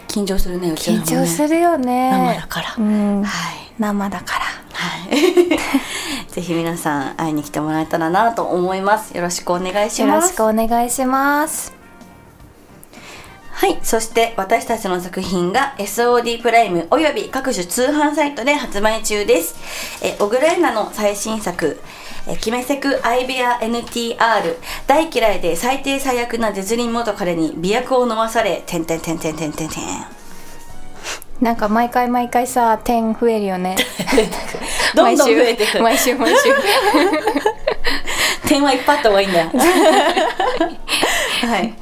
[0.08, 2.10] 緊張するねうちらも緊ね張するよね。
[2.10, 3.22] 生だから、うん。
[3.22, 3.72] はい。
[3.78, 4.44] 生だから。
[4.72, 5.58] はい。
[6.32, 9.16] ぜひ皆さん会いに来てもらえたらなと思います。
[9.16, 10.38] よろしくお願いします。
[10.38, 11.77] よろしくお願いします
[13.58, 13.80] はい。
[13.82, 19.56] そして私たちの作品が SOD プライムおよび各種通販サイトで発売中です。
[20.00, 21.80] え、オグレーナの最新作、
[22.28, 24.16] え、キメセクアイベア NTR
[24.86, 29.80] 大嫌いで最低最悪なデズリン元彼に美薬を飲まされ、てんてんてんてんてんてんてん。
[31.40, 33.76] なんか毎回毎回さ点増えるよね
[34.94, 35.80] どんどん増えてく。
[35.80, 36.54] 毎週毎週毎週
[38.46, 39.50] 点はいっぱいあった方がいいんだよ。
[41.42, 41.74] はい。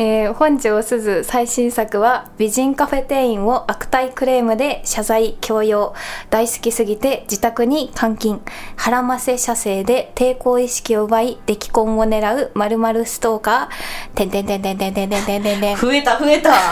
[0.00, 5.94] えー本庄すず最新作は美人カフェ店員を悪態クレームで謝罪強要。
[6.30, 8.40] 大好きすぎて自宅に監禁。
[8.76, 14.16] 腹ませ射精で抵抗意識を奪い溺婚を狙うまるまるストーカー。
[14.16, 15.76] てんてんてんてんてんてんてんてんてんてん。
[15.76, 16.52] 増えた増えた。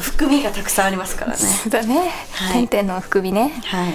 [0.00, 1.38] 含みがたくさんありますからね。
[1.68, 2.84] だね、はい。
[2.84, 3.52] の含みね。
[3.64, 3.94] はい、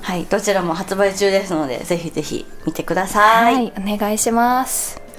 [0.00, 3.20] はい、どちらも発売中ですので、ぜひぜひ見てくださ。
[3.20, 5.09] はいい、お願いします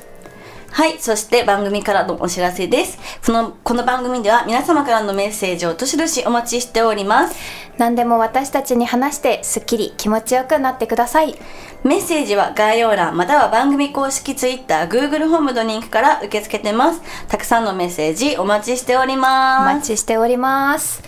[0.72, 1.00] はい。
[1.00, 2.98] そして番組からのお知らせです。
[3.26, 7.36] この、この番組では皆様からのメッセージをどしどしお待ちしております。
[7.78, 11.36] 何でも私たちに話してすっきり気持ちよくなってください
[11.84, 17.02] メッセージは概要欄または番組公式 Twitter、Google ホームのリンクから受け付けてます。
[17.28, 19.76] たくさんのメッセージお待ちしておりおます。
[19.76, 21.02] 待ちしております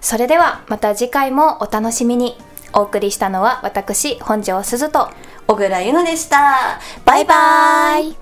[0.00, 2.36] それではまた次回もお楽しみに
[2.72, 5.10] お送りしたのは私本庄すずと
[5.48, 6.80] 小倉優奈でした。
[7.04, 8.21] バイバイ